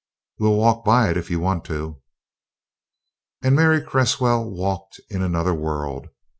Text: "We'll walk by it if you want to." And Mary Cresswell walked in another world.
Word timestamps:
"We'll 0.39 0.55
walk 0.57 0.83
by 0.83 1.11
it 1.11 1.15
if 1.17 1.29
you 1.29 1.39
want 1.39 1.63
to." 1.65 2.01
And 3.43 3.55
Mary 3.55 3.83
Cresswell 3.83 4.49
walked 4.49 4.99
in 5.11 5.21
another 5.21 5.53
world. 5.53 6.07